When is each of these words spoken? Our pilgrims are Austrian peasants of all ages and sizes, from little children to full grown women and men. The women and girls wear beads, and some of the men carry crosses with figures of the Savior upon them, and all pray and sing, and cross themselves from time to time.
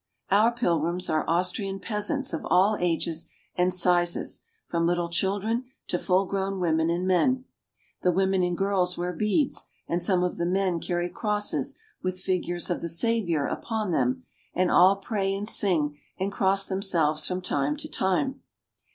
Our 0.31 0.51
pilgrims 0.51 1.11
are 1.11 1.23
Austrian 1.29 1.79
peasants 1.79 2.33
of 2.33 2.41
all 2.45 2.75
ages 2.79 3.27
and 3.55 3.71
sizes, 3.71 4.41
from 4.67 4.87
little 4.87 5.09
children 5.09 5.65
to 5.89 5.99
full 5.99 6.25
grown 6.25 6.59
women 6.59 6.89
and 6.89 7.05
men. 7.05 7.45
The 8.01 8.11
women 8.11 8.41
and 8.41 8.57
girls 8.57 8.97
wear 8.97 9.13
beads, 9.13 9.63
and 9.87 10.01
some 10.01 10.23
of 10.23 10.37
the 10.37 10.45
men 10.47 10.79
carry 10.79 11.07
crosses 11.07 11.75
with 12.01 12.19
figures 12.19 12.71
of 12.71 12.81
the 12.81 12.89
Savior 12.89 13.45
upon 13.45 13.91
them, 13.91 14.23
and 14.55 14.71
all 14.71 14.95
pray 14.95 15.31
and 15.35 15.47
sing, 15.47 15.99
and 16.19 16.31
cross 16.31 16.65
themselves 16.65 17.27
from 17.27 17.43
time 17.43 17.77
to 17.77 17.87
time. 17.87 18.41